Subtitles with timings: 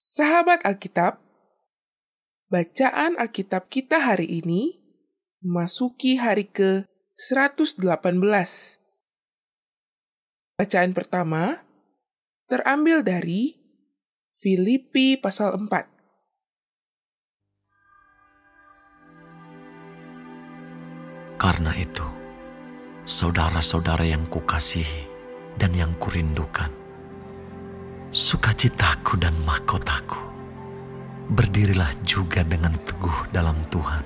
[0.00, 1.20] Sahabat Alkitab,
[2.48, 4.80] bacaan Alkitab kita hari ini
[5.44, 7.84] memasuki hari ke-118.
[10.56, 11.60] Bacaan pertama
[12.48, 13.60] terambil dari
[14.40, 15.68] Filipi pasal 4.
[21.36, 22.08] Karena itu,
[23.04, 25.04] saudara-saudara yang kukasihi
[25.60, 26.72] dan yang kurindukan,
[28.10, 30.18] sukacitaku dan mahkotaku,
[31.30, 34.02] berdirilah juga dengan teguh dalam Tuhan.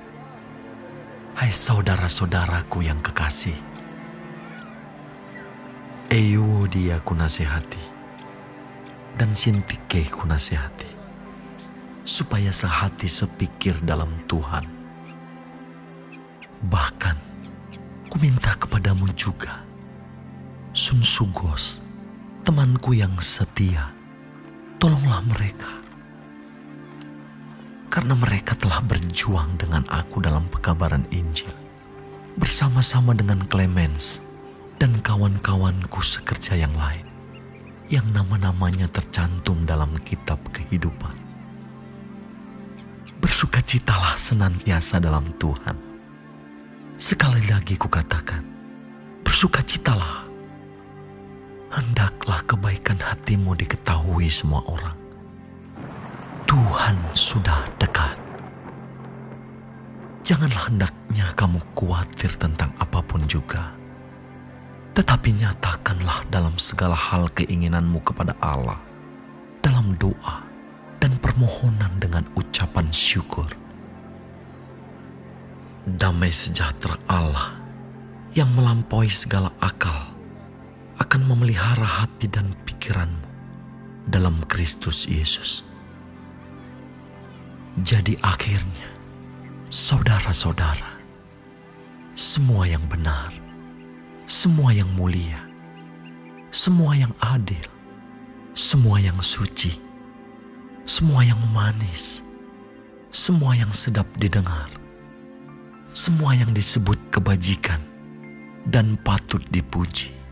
[1.35, 3.57] Hai saudara-saudaraku yang kekasih,
[6.13, 7.81] Euodia ku nasihati,
[9.17, 10.93] dan Sintike ku nasihati,
[12.05, 14.69] supaya sehati sepikir dalam Tuhan.
[16.69, 17.17] Bahkan,
[18.13, 19.65] ku minta kepadamu juga,
[20.77, 21.84] Sun Sugos,
[22.45, 23.89] temanku yang setia,
[24.77, 25.81] tolonglah mereka.
[27.89, 31.49] Karena mereka telah berjuang dengan aku dalam pekabaran Injil,
[32.37, 34.21] bersama-sama dengan Clemens
[34.77, 37.09] dan kawan-kawanku sekerja yang lain,
[37.89, 41.17] yang nama-namanya tercantum dalam kitab kehidupan.
[43.25, 45.81] Bersukacitalah senantiasa dalam Tuhan.
[47.01, 48.45] Sekali lagi kukatakan,
[49.25, 50.24] bersukacitalah.
[51.85, 54.97] Hendaklah kebaikan hatimu diketahui semua orang.
[56.49, 58.17] Tuhan sudah dekat.
[60.25, 63.77] Janganlah hendaknya kamu khawatir tentang apa pun juga.
[64.97, 68.81] Tetapi nyatakanlah dalam segala hal keinginanmu kepada Allah.
[69.61, 70.41] Dalam doa
[71.05, 73.53] dan permohonan dengan ucapan syukur.
[75.85, 77.61] Damai sejahtera Allah
[78.33, 80.14] yang melampaui segala akal
[80.99, 83.27] akan memelihara hati dan pikiranmu
[84.07, 85.65] dalam Kristus Yesus.
[87.83, 88.87] Jadi akhirnya,
[89.67, 91.03] saudara-saudara,
[92.15, 93.35] semua yang benar,
[94.31, 95.43] semua yang mulia,
[96.55, 97.67] semua yang adil,
[98.55, 99.75] semua yang suci,
[100.87, 102.23] semua yang manis,
[103.11, 104.71] semua yang sedap didengar,
[105.91, 107.83] semua yang disebut kebajikan
[108.71, 110.24] dan patut dipuji.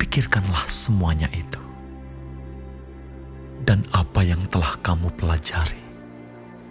[0.00, 1.60] Pikirkanlah semuanya itu.
[3.68, 5.84] Dan apa yang telah kamu pelajari,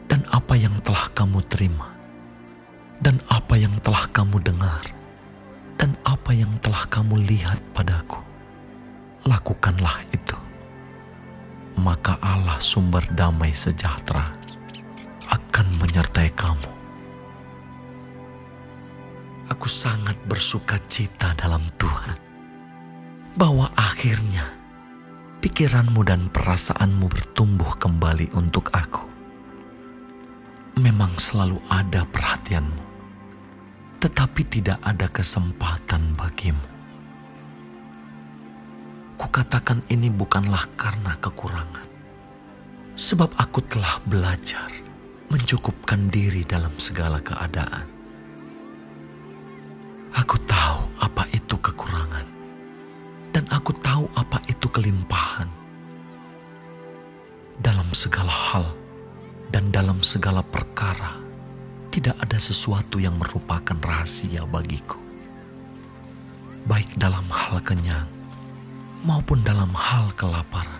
[0.09, 1.93] dan apa yang telah kamu terima,
[2.97, 4.81] dan apa yang telah kamu dengar,
[5.77, 8.17] dan apa yang telah kamu lihat padaku,
[9.29, 10.35] lakukanlah itu.
[11.77, 14.25] Maka Allah sumber damai sejahtera
[15.29, 16.71] akan menyertai kamu.
[19.53, 22.28] Aku sangat bersuka cita dalam Tuhan
[23.37, 24.45] bahwa akhirnya
[25.39, 29.05] pikiranmu dan perasaanmu bertumbuh kembali untuk aku.
[30.79, 32.83] Memang selalu ada perhatianmu,
[33.99, 36.67] tetapi tidak ada kesempatan bagimu.
[39.19, 41.87] Kukatakan ini bukanlah karena kekurangan,
[42.95, 44.71] sebab aku telah belajar
[45.27, 47.85] mencukupkan diri dalam segala keadaan.
[50.15, 51.48] Aku tahu apa itu
[53.59, 55.51] aku tahu apa itu kelimpahan.
[57.59, 58.65] Dalam segala hal
[59.51, 61.19] dan dalam segala perkara,
[61.91, 64.95] tidak ada sesuatu yang merupakan rahasia bagiku,
[66.63, 68.07] baik dalam hal kenyang
[69.03, 70.79] maupun dalam hal kelaparan,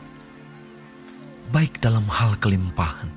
[1.52, 3.12] baik dalam hal kelimpahan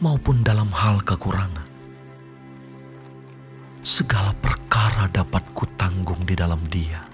[0.00, 1.68] maupun dalam hal kekurangan.
[3.84, 7.09] Segala perkara dapat kutanggung di dalam Dia,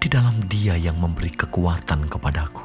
[0.00, 2.64] di dalam Dia yang memberi kekuatan kepadaku.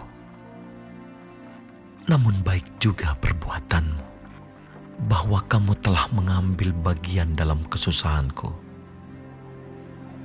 [2.07, 4.03] Namun baik juga perbuatanmu,
[5.11, 8.55] bahwa kamu telah mengambil bagian dalam kesusahanku.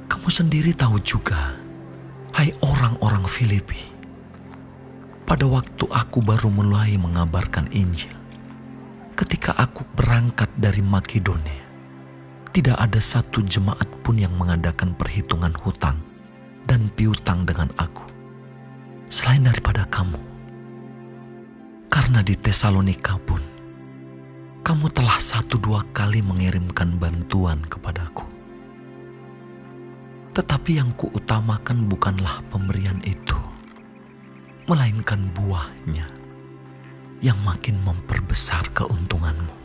[0.07, 1.59] Kamu sendiri tahu juga,
[2.31, 3.91] hai orang-orang Filipi,
[5.27, 8.15] pada waktu aku baru mulai mengabarkan Injil,
[9.19, 11.67] ketika aku berangkat dari Makedonia,
[12.55, 15.99] tidak ada satu jemaat pun yang mengadakan perhitungan hutang
[16.71, 18.07] dan piutang dengan aku,
[19.11, 20.23] selain daripada kamu.
[21.91, 23.43] Karena di Tesalonika pun,
[24.63, 28.23] kamu telah satu dua kali mengirimkan bantuan kepadaku.
[30.31, 33.35] Tetapi yang kuutamakan bukanlah pemberian itu,
[34.71, 36.07] melainkan buahnya
[37.19, 39.59] yang makin memperbesar keuntunganmu.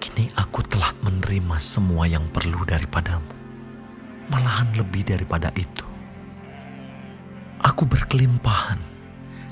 [0.00, 3.35] Kini aku telah menerima semua yang perlu daripadamu,
[4.30, 5.84] malahan lebih daripada itu.
[7.62, 8.78] Aku berkelimpahan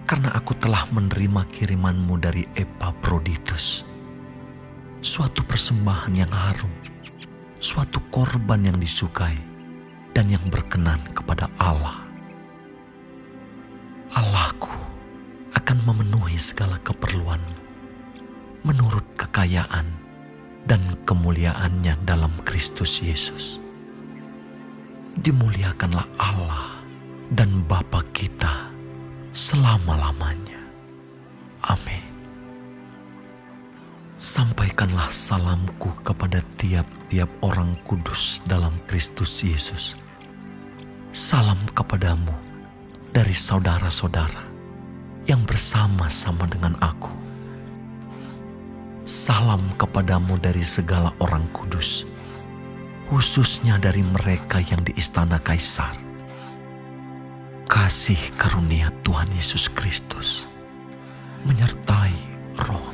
[0.05, 3.83] karena aku telah menerima kirimanmu dari Epaphroditus,
[5.01, 6.71] suatu persembahan yang harum,
[7.59, 9.35] suatu korban yang disukai
[10.13, 12.05] dan yang berkenan kepada Allah.
[14.15, 14.71] Allahku
[15.57, 17.57] akan memenuhi segala keperluanmu
[18.65, 19.89] menurut kekayaan
[20.65, 23.64] dan kemuliaannya dalam Kristus Yesus.
[25.15, 26.83] Dimuliakanlah Allah
[27.31, 28.71] dan Bapa kita
[29.31, 30.59] selama-lamanya.
[31.65, 32.03] Amin.
[34.19, 39.95] Sampaikanlah salamku kepada tiap-tiap orang kudus dalam Kristus Yesus.
[41.15, 42.35] Salam kepadamu
[43.15, 44.43] dari saudara-saudara
[45.31, 47.25] yang bersama-sama dengan aku
[49.05, 52.09] salam kepadamu dari segala orang kudus,
[53.11, 55.99] khususnya dari mereka yang di istana Kaisar.
[57.65, 60.47] Kasih karunia Tuhan Yesus Kristus
[61.45, 62.15] menyertai
[62.63, 62.94] roh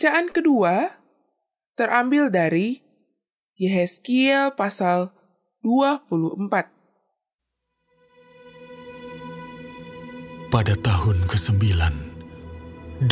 [0.00, 0.96] Bacaan kedua
[1.76, 2.80] terambil dari
[3.60, 5.12] Yehezkiel pasal
[5.60, 6.48] 24.
[10.48, 11.52] Pada tahun ke-9,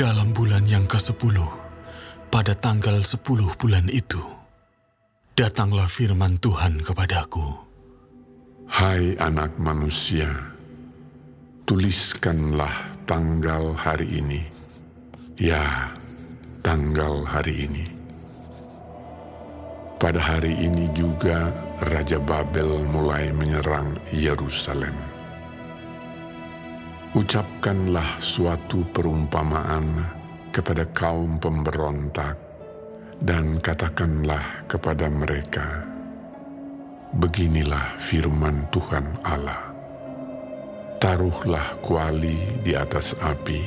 [0.00, 1.36] dalam bulan yang ke-10,
[2.32, 3.20] pada tanggal 10
[3.60, 4.24] bulan itu,
[5.36, 7.68] datanglah firman Tuhan kepadaku.
[8.64, 10.56] Hai anak manusia,
[11.68, 14.40] tuliskanlah tanggal hari ini.
[15.36, 15.92] Ya,
[16.68, 17.84] tanggal hari ini.
[19.96, 21.48] Pada hari ini juga
[21.80, 24.92] Raja Babel mulai menyerang Yerusalem.
[27.16, 29.96] Ucapkanlah suatu perumpamaan
[30.52, 32.36] kepada kaum pemberontak
[33.16, 35.88] dan katakanlah kepada mereka,
[37.16, 39.72] Beginilah firman Tuhan Allah.
[41.00, 43.64] Taruhlah kuali di atas api,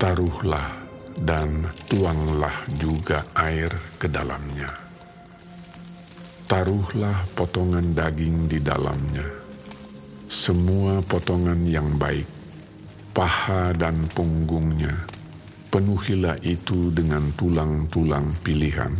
[0.00, 0.85] taruhlah
[1.20, 4.68] dan tuanglah juga air ke dalamnya.
[6.46, 9.26] Taruhlah potongan daging di dalamnya,
[10.30, 12.28] semua potongan yang baik,
[13.10, 14.94] paha dan punggungnya,
[15.74, 18.94] penuhilah itu dengan tulang-tulang pilihan.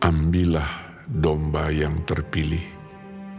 [0.00, 0.70] Ambillah
[1.04, 2.64] domba yang terpilih,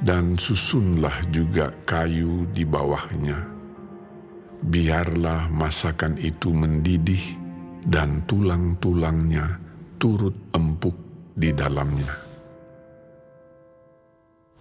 [0.06, 3.59] dan susunlah juga kayu di bawahnya
[4.64, 7.40] biarlah masakan itu mendidih
[7.88, 9.56] dan tulang-tulangnya
[9.96, 10.96] turut empuk
[11.36, 12.12] di dalamnya.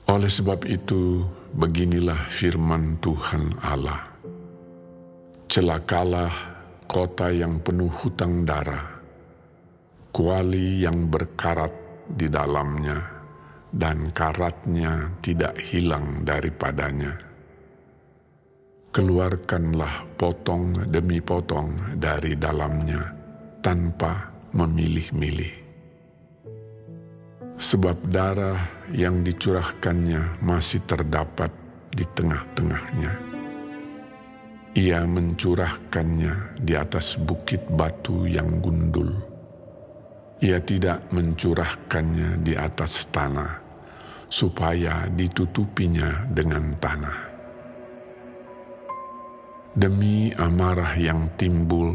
[0.09, 1.21] Oleh sebab itu,
[1.53, 4.09] beginilah firman Tuhan Allah.
[5.49, 6.33] Celakalah
[6.89, 8.89] kota yang penuh hutang darah,
[10.09, 11.73] kuali yang berkarat
[12.09, 12.97] di dalamnya,
[13.69, 17.28] dan karatnya tidak hilang daripadanya
[18.89, 23.13] keluarkanlah potong demi potong dari dalamnya
[23.61, 25.69] tanpa memilih-milih.
[27.59, 31.51] Sebab darah yang dicurahkannya masih terdapat
[31.91, 33.13] di tengah-tengahnya.
[34.79, 39.11] Ia mencurahkannya di atas bukit batu yang gundul.
[40.39, 43.59] Ia tidak mencurahkannya di atas tanah,
[44.31, 47.28] supaya ditutupinya dengan tanah
[49.79, 51.95] demi amarah yang timbul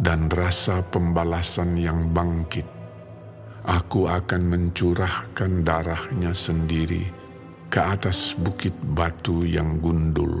[0.00, 2.64] dan rasa pembalasan yang bangkit,
[3.68, 7.04] aku akan mencurahkan darahnya sendiri
[7.68, 10.40] ke atas bukit batu yang gundul,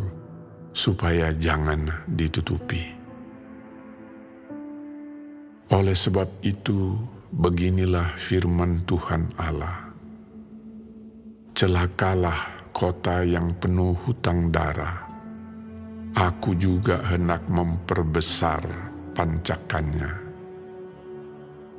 [0.72, 2.80] supaya jangan ditutupi.
[5.76, 6.96] Oleh sebab itu,
[7.32, 9.92] beginilah firman Tuhan Allah.
[11.52, 15.11] Celakalah kota yang penuh hutang darah,
[16.12, 18.60] Aku juga hendak memperbesar
[19.16, 20.32] pancakannya,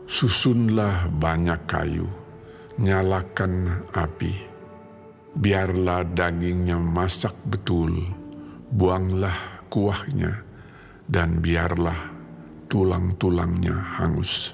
[0.03, 2.05] Susunlah banyak kayu,
[2.77, 4.35] nyalakan api.
[5.33, 7.93] Biarlah dagingnya masak betul,
[8.69, 10.43] buanglah kuahnya,
[11.07, 11.97] dan biarlah
[12.67, 14.53] tulang-tulangnya hangus.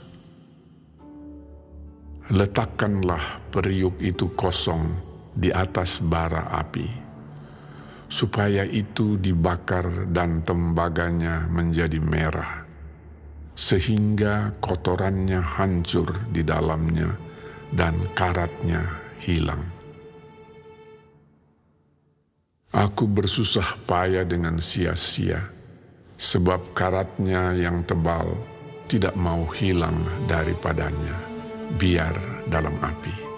[2.30, 4.86] Letakkanlah periuk itu kosong
[5.34, 7.09] di atas bara api,
[8.10, 12.70] supaya itu dibakar dan tembaganya menjadi merah
[13.60, 17.12] sehingga kotorannya hancur di dalamnya
[17.76, 18.88] dan karatnya
[19.20, 19.60] hilang.
[22.72, 25.44] Aku bersusah payah dengan sia-sia,
[26.16, 28.32] sebab karatnya yang tebal
[28.88, 31.20] tidak mau hilang daripadanya,
[31.76, 33.29] biar dalam api.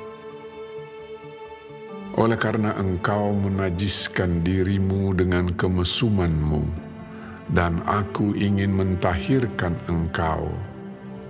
[2.21, 6.61] Oleh karena engkau menajiskan dirimu dengan kemesumanmu,
[7.49, 10.53] dan aku ingin mentahirkan engkau,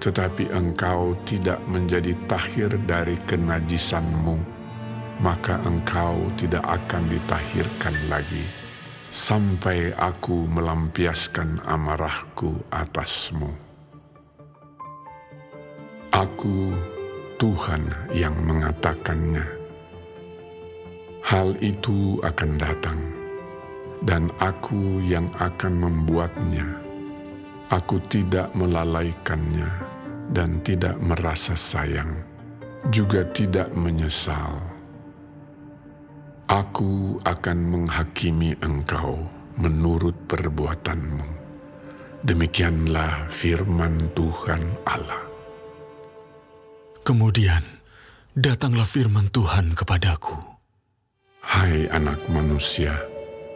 [0.04, 4.36] tetapi engkau tidak menjadi tahir dari kenajisanmu,
[5.24, 8.44] maka engkau tidak akan ditahirkan lagi,
[9.08, 13.48] sampai aku melampiaskan amarahku atasmu.
[16.12, 16.76] Aku
[17.40, 19.61] Tuhan yang mengatakannya.
[21.22, 23.00] Hal itu akan datang
[24.02, 26.66] dan aku yang akan membuatnya.
[27.72, 29.70] Aku tidak melalaikannya
[30.36, 32.12] dan tidak merasa sayang,
[32.92, 34.60] juga tidak menyesal.
[36.52, 39.24] Aku akan menghakimi engkau
[39.56, 41.40] menurut perbuatanmu.
[42.28, 45.24] Demikianlah firman Tuhan Allah.
[47.08, 47.64] Kemudian
[48.36, 50.51] datanglah firman Tuhan kepadaku.
[51.52, 52.96] Hai anak manusia,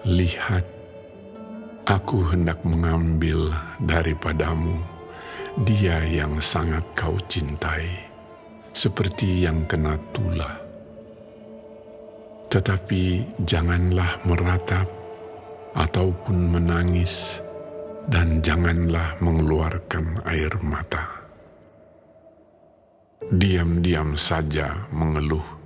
[0.03, 0.67] Lihat,
[1.87, 4.75] aku hendak mengambil daripadamu
[5.63, 7.87] dia yang sangat kau cintai,
[8.75, 10.59] seperti yang kena tulah.
[12.51, 14.91] Tetapi janganlah meratap
[15.71, 17.39] ataupun menangis,
[18.11, 21.23] dan janganlah mengeluarkan air mata.
[23.31, 25.64] Diam-diam saja mengeluh,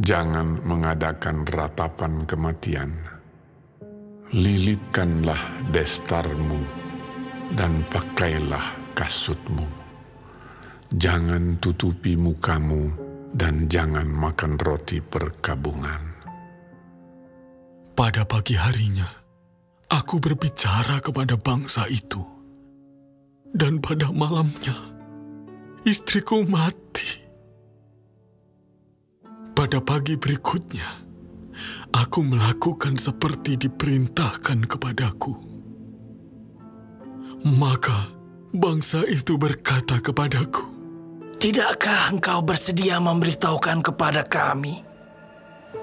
[0.00, 3.16] jangan mengadakan ratapan kematian
[4.34, 6.58] lilitkanlah destarmu
[7.54, 9.66] dan pakailah kasutmu.
[10.90, 12.90] Jangan tutupi mukamu
[13.34, 16.02] dan jangan makan roti perkabungan.
[17.96, 19.08] Pada pagi harinya,
[19.88, 22.22] aku berbicara kepada bangsa itu.
[23.56, 24.76] Dan pada malamnya,
[25.86, 27.25] istriku mati.
[29.66, 30.86] Pada pagi berikutnya,
[31.90, 35.34] aku melakukan seperti diperintahkan kepadaku.
[37.42, 38.14] Maka
[38.54, 40.70] bangsa itu berkata kepadaku,
[41.42, 44.86] Tidakkah engkau bersedia memberitahukan kepada kami?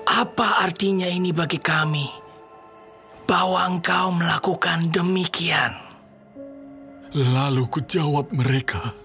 [0.07, 2.07] Apa artinya ini bagi kami?
[3.27, 5.75] Bahwa engkau melakukan demikian.
[7.11, 8.95] Lalu kujawab mereka,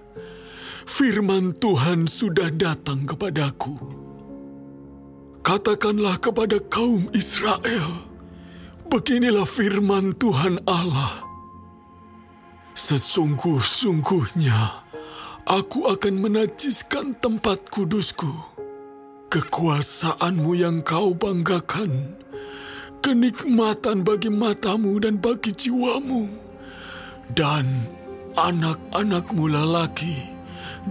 [0.87, 4.07] Firman Tuhan sudah datang kepadaku
[5.49, 8.05] Katakanlah kepada kaum Israel,
[8.93, 11.25] beginilah firman Tuhan Allah.
[12.77, 14.85] Sesungguh-sungguhnya
[15.49, 18.29] aku akan menajiskan tempat kudusku.
[19.33, 22.21] Kekuasaanmu yang kau banggakan,
[23.01, 26.29] kenikmatan bagi matamu dan bagi jiwamu,
[27.33, 27.65] dan
[28.37, 30.29] anak-anakmu lelaki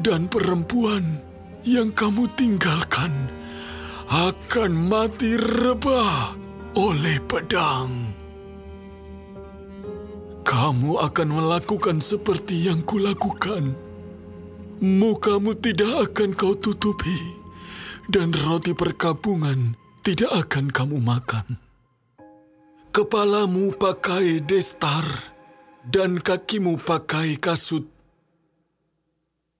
[0.02, 1.22] dan perempuan
[1.62, 3.37] yang kamu tinggalkan
[4.08, 6.32] akan mati rebah
[6.80, 8.16] oleh pedang.
[10.48, 13.76] Kamu akan melakukan seperti yang kulakukan.
[14.80, 17.20] Mukamu tidak akan kau tutupi,
[18.08, 19.76] dan roti perkabungan
[20.08, 21.60] tidak akan kamu makan.
[22.96, 25.04] Kepalamu pakai destar,
[25.84, 27.84] dan kakimu pakai kasut.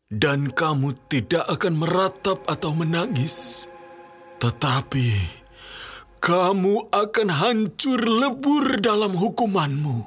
[0.08, 3.68] Dan kamu tidak akan meratap atau menangis
[4.38, 5.10] tetapi
[6.18, 10.06] kamu akan hancur lebur dalam hukumanmu,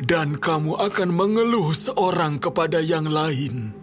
[0.00, 3.76] dan kamu akan mengeluh seorang kepada yang lain.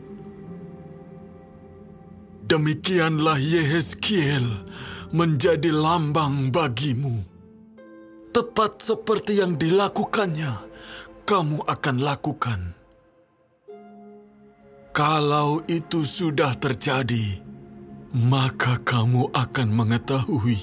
[2.50, 4.65] Demikianlah Yehezkiel
[5.13, 7.22] menjadi lambang bagimu.
[8.34, 10.53] Tepat seperti yang dilakukannya,
[11.29, 12.60] kamu akan lakukan.
[14.89, 17.49] Kalau itu sudah terjadi,
[18.13, 20.60] maka kamu akan mengetahui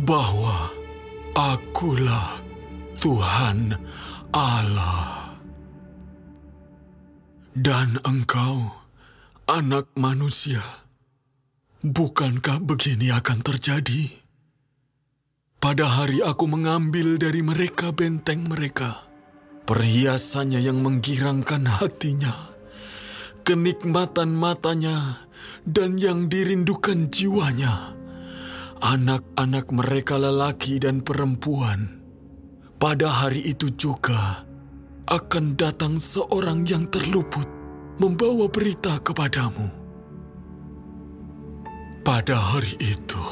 [0.00, 0.72] bahwa
[1.36, 2.40] akulah
[2.96, 3.76] Tuhan
[4.32, 5.36] Allah.
[7.56, 8.86] Dan engkau
[9.46, 10.58] Anak manusia,
[11.78, 14.10] bukankah begini akan terjadi?
[15.62, 19.06] Pada hari aku mengambil dari mereka benteng mereka,
[19.70, 22.55] perhiasannya yang menggirangkan hatinya,
[23.46, 25.22] kenikmatan matanya,
[25.62, 27.94] dan yang dirindukan jiwanya,
[28.82, 32.02] anak-anak mereka lelaki dan perempuan.
[32.82, 34.42] Pada hari itu juga
[35.06, 37.46] akan datang seorang yang terluput
[38.02, 39.70] membawa berita kepadamu.
[42.02, 43.24] Pada hari itu,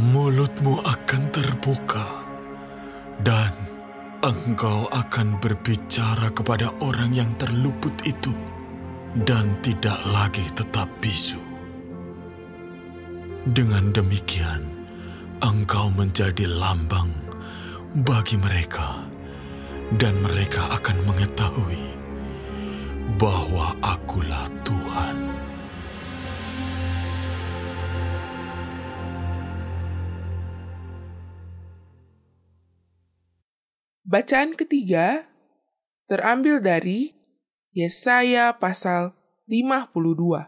[0.00, 2.08] mulutmu akan terbuka
[3.20, 3.52] dan
[4.24, 8.32] engkau akan berbicara kepada orang yang terluput itu
[9.22, 11.38] dan tidak lagi tetap bisu.
[13.46, 14.66] Dengan demikian,
[15.38, 17.14] engkau menjadi lambang
[18.02, 19.06] bagi mereka,
[20.02, 21.84] dan mereka akan mengetahui
[23.14, 25.16] bahwa akulah Tuhan.
[34.02, 35.26] Bacaan ketiga
[36.10, 37.23] terambil dari
[37.74, 39.18] Yesaya pasal
[39.50, 40.46] 52.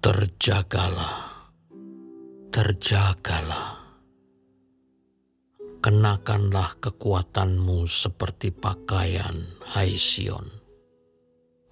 [0.00, 1.16] Terjagalah,
[2.48, 3.76] terjagalah.
[5.84, 9.36] Kenakanlah kekuatanmu seperti pakaian,
[9.76, 10.48] hai Sion.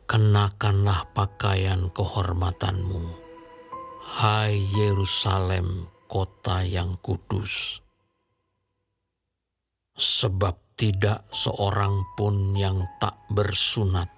[0.05, 3.09] Kenakanlah pakaian kehormatanmu,
[4.21, 7.81] hai Yerusalem, kota yang kudus
[10.01, 14.09] sebab tidak seorang pun yang tak bersunat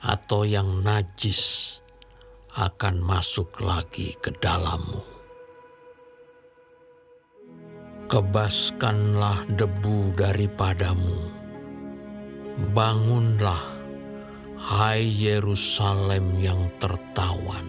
[0.00, 1.76] atau yang najis
[2.56, 5.04] akan masuk lagi ke dalammu.
[8.08, 11.28] Kebaskanlah debu daripadamu,
[12.72, 13.64] bangunlah,
[14.56, 17.68] hai Yerusalem yang tertawan.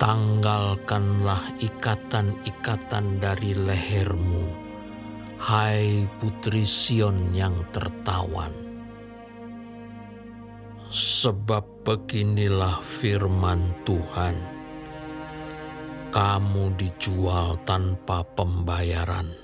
[0.00, 4.63] Tanggalkanlah ikatan-ikatan dari lehermu
[5.44, 8.48] Hai putri Sion yang tertawan,
[10.88, 14.40] sebab beginilah firman Tuhan:
[16.08, 19.36] "Kamu dijual tanpa pembayaran,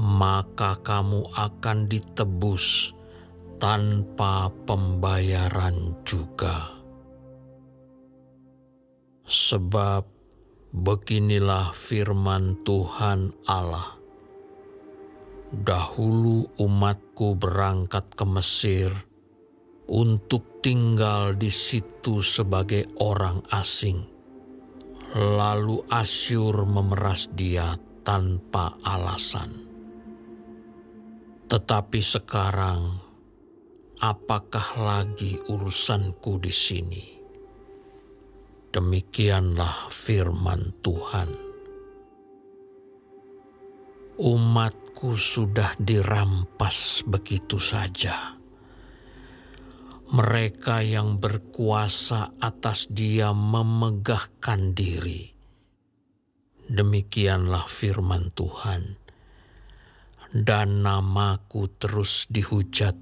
[0.00, 2.96] maka kamu akan ditebus
[3.60, 6.80] tanpa pembayaran juga."
[9.28, 10.08] Sebab
[10.72, 14.00] beginilah firman Tuhan Allah
[15.54, 18.90] Dahulu umatku berangkat ke Mesir
[19.86, 24.02] untuk tinggal di situ sebagai orang asing.
[25.14, 27.70] Lalu Asyur memeras dia
[28.02, 29.62] tanpa alasan.
[31.46, 32.82] Tetapi sekarang,
[34.02, 37.04] apakah lagi urusanku di sini?
[38.74, 41.30] Demikianlah firman Tuhan.
[44.18, 48.40] Umat aku sudah dirampas begitu saja.
[50.16, 55.28] Mereka yang berkuasa atas dia memegahkan diri.
[56.72, 58.96] Demikianlah firman Tuhan.
[60.32, 62.96] Dan namaku terus dihujat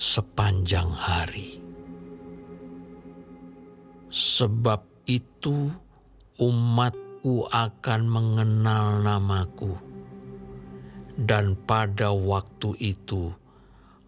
[0.00, 1.60] sepanjang hari.
[4.08, 4.80] Sebab
[5.12, 5.68] itu
[6.40, 9.92] umatku akan mengenal namaku
[11.14, 13.30] dan pada waktu itu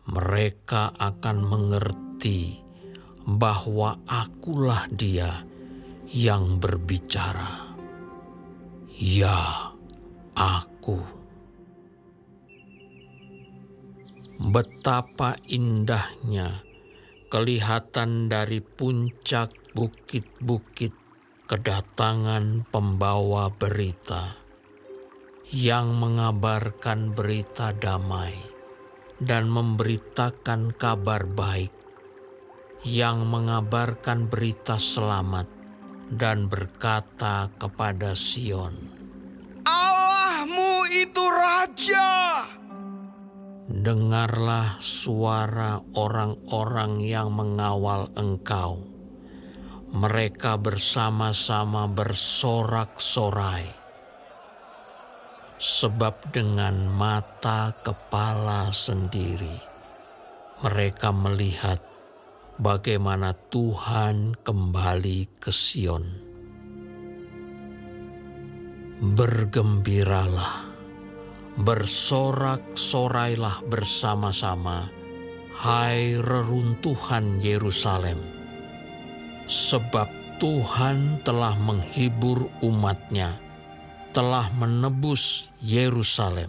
[0.06, 2.62] mereka akan mengerti
[3.26, 5.42] bahwa akulah Dia
[6.10, 7.74] yang berbicara.
[8.96, 9.74] Ya,
[10.38, 11.02] aku.
[14.36, 16.62] Betapa indahnya
[17.26, 20.94] kelihatan dari puncak bukit-bukit
[21.50, 24.45] kedatangan pembawa berita
[25.54, 28.34] yang mengabarkan berita damai
[29.22, 31.70] dan memberitakan kabar baik,
[32.82, 35.46] yang mengabarkan berita selamat
[36.10, 38.74] dan berkata kepada Sion,
[39.62, 42.42] Allahmu itu Raja!
[43.70, 48.82] Dengarlah suara orang-orang yang mengawal engkau.
[49.94, 53.85] Mereka bersama-sama bersorak-sorai
[55.56, 59.76] sebab dengan mata kepala sendiri
[60.64, 61.84] mereka melihat
[62.56, 66.24] bagaimana Tuhan kembali ke Sion.
[68.96, 70.72] Bergembiralah,
[71.60, 74.88] bersorak-sorailah bersama-sama,
[75.60, 78.16] hai reruntuhan Yerusalem,
[79.44, 80.08] sebab
[80.40, 83.36] Tuhan telah menghibur umatnya,
[84.16, 86.48] telah menebus Yerusalem.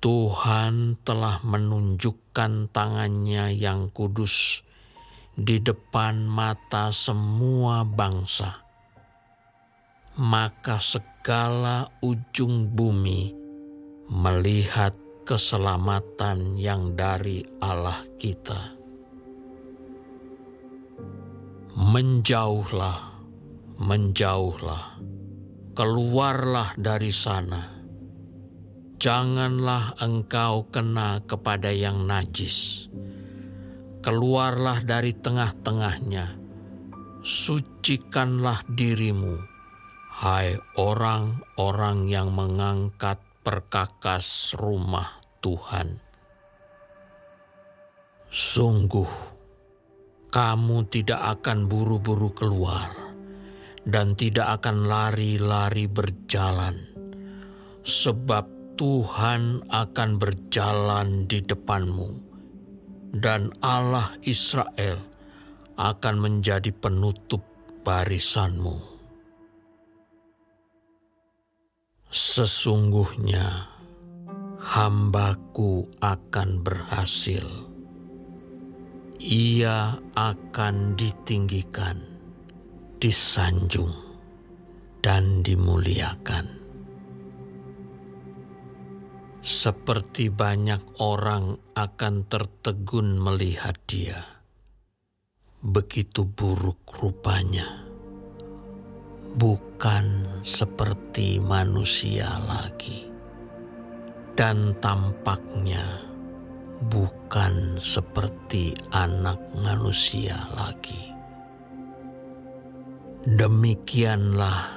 [0.00, 4.64] Tuhan telah menunjukkan tangannya yang kudus
[5.36, 8.64] di depan mata semua bangsa.
[10.16, 13.36] Maka segala ujung bumi
[14.08, 14.96] melihat
[15.28, 18.80] keselamatan yang dari Allah kita.
[21.76, 23.20] Menjauhlah,
[23.76, 24.98] menjauhlah,
[25.78, 27.62] keluarlah dari sana.
[28.98, 32.90] Janganlah engkau kena kepada yang najis.
[34.02, 36.34] Keluarlah dari tengah-tengahnya.
[37.22, 39.38] Sucikanlah dirimu,
[40.18, 46.02] hai orang-orang yang mengangkat perkakas rumah Tuhan.
[48.26, 49.12] Sungguh,
[50.26, 53.07] kamu tidak akan buru-buru keluar
[53.88, 56.76] dan tidak akan lari-lari berjalan,
[57.80, 58.44] sebab
[58.76, 62.10] Tuhan akan berjalan di depanmu,
[63.16, 65.00] dan Allah Israel
[65.80, 67.40] akan menjadi penutup
[67.82, 69.00] barisanmu.
[72.08, 73.72] Sesungguhnya
[74.60, 77.68] hambaku akan berhasil
[79.18, 81.98] ia akan ditinggikan,
[82.98, 83.94] disanjung,
[84.98, 86.50] dan dimuliakan.
[89.38, 94.18] Seperti banyak orang akan tertegun melihat dia,
[95.62, 97.86] begitu buruk rupanya,
[99.38, 103.06] bukan seperti manusia lagi,
[104.34, 105.86] dan tampaknya
[106.92, 111.07] bukan seperti anak manusia lagi.
[113.28, 114.72] Demikianlah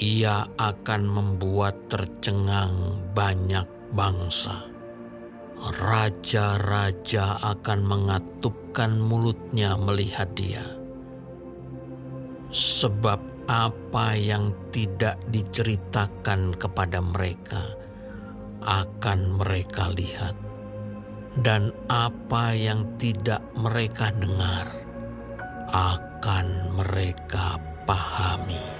[0.00, 2.72] ia akan membuat tercengang
[3.12, 4.64] banyak bangsa.
[5.84, 10.64] Raja-raja akan mengatupkan mulutnya melihat dia.
[12.48, 17.60] Sebab apa yang tidak diceritakan kepada mereka
[18.64, 20.32] akan mereka lihat
[21.44, 24.72] dan apa yang tidak mereka dengar
[25.68, 26.46] akan
[26.78, 28.75] mereka pahami.